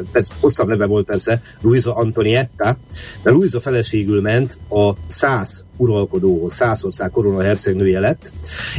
hosszabb 0.40 0.68
neve 0.68 0.86
volt 0.86 1.06
persze, 1.06 1.42
Luisa 1.60 1.94
Antonietta, 1.94 2.76
de 3.22 3.30
Luisa 3.30 3.60
feleségül 3.60 4.20
ment 4.20 4.58
a 4.68 4.92
száz 5.06 5.64
uralkodóhoz, 5.76 6.54
százország 6.54 7.10
korona 7.10 7.42
hercegnője 7.42 8.00
lett, 8.00 8.30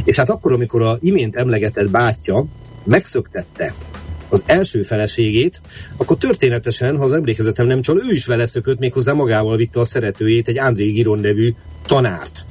és 0.04 0.16
hát 0.16 0.30
akkor, 0.30 0.52
amikor 0.52 0.82
a 0.82 0.98
imént 1.00 1.36
emlegetett 1.36 1.90
bátyja 1.90 2.44
megszöktette 2.84 3.74
az 4.28 4.42
első 4.46 4.82
feleségét, 4.82 5.60
akkor 5.96 6.16
történetesen, 6.16 6.96
ha 6.96 7.04
az 7.04 7.12
emlékezetem 7.12 7.66
nem 7.66 7.82
csal, 7.82 7.98
ő 8.08 8.12
is 8.12 8.26
vele 8.26 8.46
szökött, 8.46 8.78
méghozzá 8.78 9.12
magával 9.12 9.56
vitte 9.56 9.80
a 9.80 9.84
szeretőjét, 9.84 10.48
egy 10.48 10.58
André 10.58 10.90
Giron 10.90 11.18
nevű 11.18 11.54
tanárt. 11.86 12.44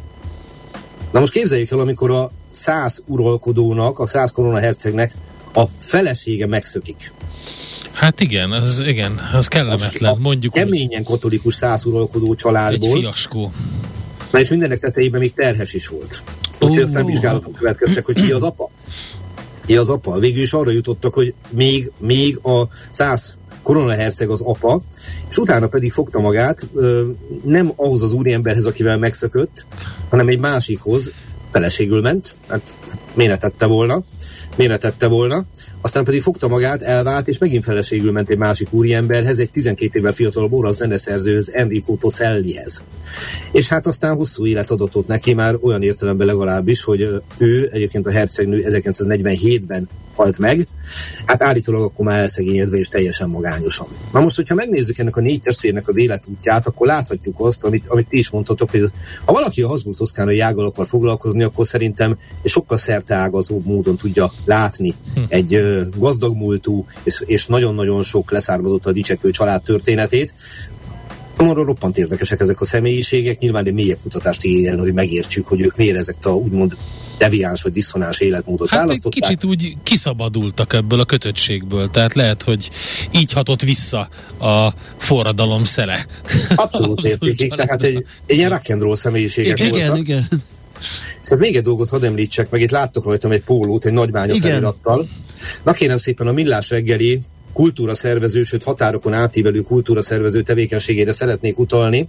Na 1.11 1.19
most 1.19 1.31
képzeljük 1.31 1.71
el, 1.71 1.79
amikor 1.79 2.11
a 2.11 2.31
száz 2.49 3.01
uralkodónak, 3.05 3.99
a 3.99 4.07
száz 4.07 4.31
korona 4.31 4.59
hercegnek 4.59 5.13
a 5.53 5.63
felesége 5.79 6.47
megszökik. 6.47 7.11
Hát 7.91 8.19
igen, 8.19 8.51
az, 8.51 8.83
igen, 8.85 9.29
az 9.33 9.47
kellemetlen, 9.47 10.11
az 10.11 10.17
mondjuk. 10.19 10.53
Keményen 10.53 11.03
katolikus 11.03 11.53
száz 11.53 11.85
uralkodó 11.85 12.35
családból. 12.35 12.95
Egy 12.95 13.01
fiaskó. 13.01 13.53
Na 14.31 14.39
és 14.39 14.49
mindenek 14.49 14.79
tetejében 14.79 15.19
még 15.19 15.33
terhes 15.33 15.73
is 15.73 15.87
volt. 15.87 16.23
Úgyhogy 16.59 16.83
aztán 16.83 17.05
vizsgálatok 17.05 17.53
következtek, 17.53 18.05
hogy 18.05 18.15
ki 18.15 18.31
az 18.31 18.41
apa 18.41 18.69
az 19.73 19.89
apa. 19.89 20.19
Végül 20.19 20.41
is 20.41 20.53
arra 20.53 20.71
jutottak, 20.71 21.13
hogy 21.13 21.33
még, 21.49 21.91
még 21.99 22.39
a 22.43 22.67
száz 22.89 23.37
koronaherceg 23.63 24.29
az 24.29 24.41
apa, 24.41 24.81
és 25.29 25.37
utána 25.37 25.67
pedig 25.67 25.91
fogta 25.91 26.19
magát, 26.19 26.67
nem 27.43 27.71
ahhoz 27.75 28.01
az 28.01 28.13
úriemberhez, 28.13 28.65
akivel 28.65 28.97
megszökött, 28.97 29.65
hanem 30.09 30.27
egy 30.27 30.39
másikhoz, 30.39 31.09
feleségül 31.51 32.01
ment, 32.01 32.35
hát 32.47 32.73
miért 33.13 33.39
tette 33.39 33.65
volna, 33.65 34.03
miért 34.55 34.79
tette 34.79 35.07
volna, 35.07 35.43
aztán 35.85 36.03
pedig 36.03 36.21
fogta 36.21 36.47
magát, 36.47 36.81
elvált, 36.81 37.27
és 37.27 37.37
megint 37.37 37.63
feleségül 37.63 38.11
ment 38.11 38.29
egy 38.29 38.37
másik 38.37 38.73
úriemberhez, 38.73 39.39
egy 39.39 39.49
12 39.49 39.99
évvel 39.99 40.11
fiatalabb 40.11 40.53
orosz 40.53 40.75
zeneszerzőhöz, 40.75 41.51
Enrico 41.53 41.95
Tosellihez. 41.95 42.83
És 43.51 43.67
hát 43.67 43.85
aztán 43.85 44.15
hosszú 44.15 44.45
élet 44.45 44.71
adott 44.71 44.95
ott 44.95 45.07
neki 45.07 45.33
már 45.33 45.55
olyan 45.61 45.81
értelemben 45.81 46.27
legalábbis, 46.27 46.83
hogy 46.83 47.21
ő 47.37 47.69
egyébként 47.71 48.05
a 48.05 48.11
hercegnő 48.11 48.63
1947-ben 48.69 49.89
halt 50.15 50.37
meg, 50.37 50.67
hát 51.25 51.41
állítólag 51.41 51.83
akkor 51.83 52.05
már 52.05 52.19
elszegényedve 52.19 52.77
és 52.77 52.87
teljesen 52.87 53.29
magányosan. 53.29 53.87
Na 54.11 54.19
most, 54.19 54.35
hogyha 54.35 54.55
megnézzük 54.55 54.97
ennek 54.97 55.15
a 55.15 55.21
négy 55.21 55.41
testvérnek 55.41 55.87
az 55.87 55.97
életútját, 55.97 56.67
akkor 56.67 56.87
láthatjuk 56.87 57.35
azt, 57.37 57.63
amit, 57.63 57.83
amit 57.87 58.07
ti 58.07 58.17
is 58.17 58.29
mondtatok, 58.29 58.71
hogy 58.71 58.91
ha 59.25 59.33
valaki 59.33 59.61
a 59.61 59.67
Habsburg 59.67 59.97
toszkánai 59.97 60.39
ággal 60.39 60.65
akar 60.65 60.87
foglalkozni, 60.87 61.43
akkor 61.43 61.67
szerintem 61.67 62.17
sokkal 62.43 62.77
szerteágazóbb 62.77 63.65
módon 63.65 63.97
tudja 63.97 64.31
látni 64.45 64.93
hm. 65.13 65.21
egy 65.27 65.61
gazdag 65.97 66.35
múltú 66.35 66.85
és, 67.03 67.23
és 67.25 67.45
nagyon-nagyon 67.47 68.03
sok 68.03 68.31
leszármazott 68.31 68.85
a 68.85 68.91
dicsekvő 68.91 69.29
család 69.29 69.61
történetét, 69.61 70.33
Számomra 71.37 71.63
roppant 71.63 71.97
érdekesek 71.97 72.39
ezek 72.39 72.61
a 72.61 72.65
személyiségek, 72.65 73.39
nyilván 73.39 73.65
egy 73.65 73.73
mélyebb 73.73 73.97
kutatást 74.03 74.43
igényelne, 74.43 74.81
hogy 74.81 74.93
megértsük, 74.93 75.47
hogy 75.47 75.61
ők 75.61 75.75
miért 75.75 75.97
ezek 75.97 76.15
a 76.21 76.29
úgymond 76.29 76.77
deviáns 77.17 77.61
vagy 77.61 77.71
diszonáns 77.71 78.19
életmódot 78.19 78.69
hát 78.69 78.79
választották. 78.79 79.23
kicsit 79.23 79.43
úgy 79.43 79.77
kiszabadultak 79.83 80.73
ebből 80.73 80.99
a 80.99 81.05
kötöttségből, 81.05 81.87
tehát 81.87 82.13
lehet, 82.13 82.43
hogy 82.43 82.69
így 83.11 83.31
hatott 83.31 83.61
vissza 83.61 84.09
a 84.39 84.73
forradalom 84.97 85.63
szele. 85.63 86.05
Abszolút 86.55 87.05
értékik, 87.07 87.55
tehát 87.55 87.83
egy, 87.83 88.05
egy 88.25 88.37
ilyen 88.37 88.49
rock 88.49 88.69
and 88.69 88.81
roll 88.81 88.95
személyiségek 88.95 89.59
igen, 89.59 89.69
voltak. 89.69 89.97
Igen, 89.97 90.27
igen. 90.27 90.43
Szóval 91.21 91.45
még 91.45 91.55
egy 91.55 91.63
dolgot 91.63 91.89
hadd 91.89 92.05
említsek, 92.05 92.49
meg 92.49 92.61
itt 92.61 92.71
láttok 92.71 93.05
rajtam 93.05 93.31
egy 93.31 93.43
pólót, 93.43 93.85
egy 93.85 93.93
nagybánya 93.93 94.35
felirattal. 94.35 95.07
Na 95.63 95.71
kérem 95.71 95.97
szépen 95.97 96.27
a 96.27 96.31
Millás 96.31 96.69
reggeli 96.69 97.21
kultúra 97.55 97.93
szervező, 97.93 98.43
sőt 98.43 98.63
határokon 98.63 99.13
átívelő 99.13 99.61
kultúra 99.61 100.01
szervező 100.01 100.41
tevékenységére 100.41 101.11
szeretnék 101.11 101.59
utalni. 101.59 102.07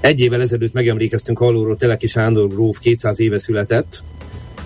Egy 0.00 0.20
évvel 0.20 0.40
ezelőtt 0.40 0.72
megemlékeztünk 0.72 1.40
arról, 1.40 1.76
Teleki 1.76 2.06
Sándor 2.06 2.48
gróf 2.48 2.78
200 2.78 3.20
éve 3.20 3.38
született. 3.38 4.02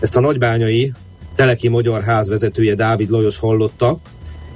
Ezt 0.01 0.17
a 0.17 0.21
nagybányai 0.21 0.93
Teleki 1.35 1.69
Magyar 1.69 2.03
Ház 2.03 2.29
vezetője 2.29 2.75
Dávid 2.75 3.11
Lajos 3.11 3.39
hallotta, 3.39 3.99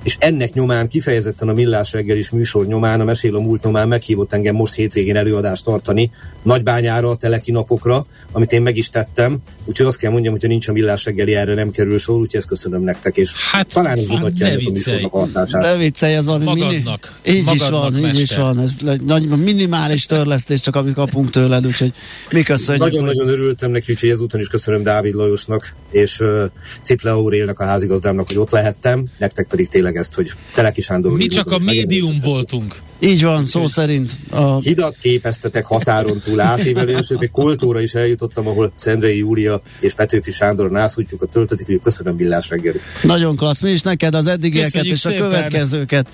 és 0.03 0.17
ennek 0.19 0.53
nyomán 0.53 0.89
kifejezetten 0.89 1.49
a 1.49 1.53
Millás 1.53 1.93
reggelis 1.93 2.31
műsor 2.31 2.67
nyomán, 2.67 3.01
a 3.01 3.05
Mesél 3.05 3.37
a 3.37 3.41
múlt 3.41 3.65
nyomán 3.65 3.89
meghívott 3.89 4.33
engem 4.33 4.55
most 4.55 4.75
hétvégén 4.75 5.17
előadást 5.17 5.65
tartani 5.65 6.11
Nagybányára, 6.43 7.09
a 7.11 7.17
teleki 7.17 7.51
napokra, 7.51 8.07
amit 8.33 8.53
én 8.53 8.63
meg 8.63 8.77
is 8.77 8.91
tettem, 8.91 9.39
úgyhogy 9.65 9.87
azt 9.87 9.99
kell 9.99 10.11
mondjam, 10.11 10.33
hogyha 10.33 10.49
nincs 10.49 10.69
a 10.69 10.73
Millás 10.73 11.05
reggeli, 11.05 11.35
erre 11.35 11.55
nem 11.55 11.71
kerül 11.71 11.99
sor, 11.99 12.17
úgyhogy 12.17 12.41
ezt 12.41 12.49
köszönöm 12.49 12.83
nektek, 12.83 13.17
és 13.17 13.33
hát, 13.53 13.67
talán 13.67 13.99
ez 13.99 14.07
mutatja 14.07 14.47
hát 14.47 14.57
a 14.67 14.71
műsornak 14.71 15.15
a 15.15 15.19
hatását. 15.19 15.63
Ne 15.63 15.77
viccelj, 15.77 16.15
ez 16.15 16.25
van. 16.25 16.41
Magadnak. 16.41 17.21
Mini, 17.25 17.39
így 17.39 17.45
magadnak 17.45 17.55
is 17.55 17.69
van, 17.69 17.93
mester. 17.93 18.15
így 18.15 18.21
is 18.21 18.37
van. 18.37 18.61
Ez 18.61 18.77
nagy, 19.07 19.29
minimális 19.29 20.07
törlesztés, 20.07 20.61
csak 20.61 20.77
amit 20.77 20.95
kapunk 20.95 21.31
tőled, 21.31 21.67
úgyhogy 21.67 21.93
mi 22.31 22.43
köszönjük. 22.43 22.85
Nagyon-nagyon 22.85 23.25
hogy... 23.25 23.33
örültem 23.33 23.71
neki, 23.71 23.93
úgyhogy 23.93 24.11
ezúton 24.11 24.41
is 24.41 24.47
köszönöm 24.47 24.83
Dávid 24.83 25.15
Lajosnak, 25.15 25.75
és 25.91 26.21
uh, 26.21 26.45
Ciple 26.83 27.11
Aurélnak, 27.11 27.61
a 27.61 27.65
házigazdámnak, 27.65 28.27
hogy 28.27 28.39
ott 28.39 28.51
lehettem, 28.51 29.05
nektek 29.19 29.47
pedig 29.47 29.69
tényleg 29.69 29.90
tényleg 29.91 29.97
ezt, 29.97 30.15
hogy 30.15 30.33
Teleki 30.55 30.81
Sándor... 30.81 31.13
Mi 31.13 31.27
csak 31.27 31.51
a 31.51 31.59
médium 31.59 32.15
voltunk. 32.23 32.77
Így 32.99 33.23
van, 33.23 33.47
szó 33.47 33.67
szerint. 33.67 34.13
A... 34.31 34.61
Hidat 34.61 34.97
képeztetek 35.01 35.67
határon 35.67 36.21
túl 36.21 36.41
átívelő, 36.41 36.97
és 36.97 37.13
még 37.19 37.31
kultúra 37.31 37.81
is 37.81 37.95
eljutottam, 37.95 38.47
ahol 38.47 38.73
Szendrei 38.75 39.19
Júlia 39.19 39.63
és 39.81 39.93
Petőfi 39.93 40.31
Sándor 40.31 40.77
a 40.77 40.91
töltetik, 41.31 41.67
hogy 41.67 41.81
köszönöm 41.83 42.17
Villás 42.17 42.49
reggeli. 42.49 42.81
Nagyon 43.03 43.37
klassz, 43.37 43.61
mi 43.61 43.71
is 43.71 43.83
neked 43.83 44.15
az 44.15 44.27
eddigieket 44.27 44.85
és 44.85 44.99
szépen. 44.99 45.23
a 45.23 45.25
következőket. 45.25 46.09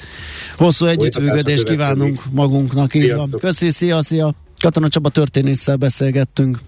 Hosszú 0.56 0.86
együttműködést 0.86 1.64
kívánunk 1.64 2.22
magunknak. 2.30 2.94
Így 2.94 3.14
van. 3.14 3.30
Köszi, 3.40 3.70
szia, 3.70 4.02
szia. 4.02 4.34
Katona 4.60 4.88
Csaba 4.88 5.08
történésszel 5.08 5.76
beszélgettünk. 5.76 6.58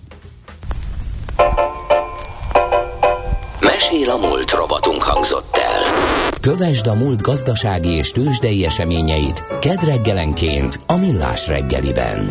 Mesél 3.61 4.11
a 4.11 4.17
múlt 4.17 4.51
robotunk 4.51 5.03
hangzott 5.03 5.57
el. 5.57 6.18
Kövesd 6.41 6.87
a 6.87 6.95
múlt 6.95 7.23
gazdasági 7.23 7.91
és 7.91 8.11
tőzsdei 8.11 8.65
eseményeit 8.65 9.45
kedd 9.61 9.85
reggelenként 9.85 10.81
a 10.87 10.97
Millás 10.97 11.49
reggeliben. 11.49 12.31